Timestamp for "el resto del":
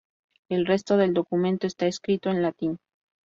0.49-1.13